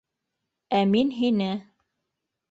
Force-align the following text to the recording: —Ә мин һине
—Ә 0.77 0.79
мин 0.93 1.11
һине 1.17 1.51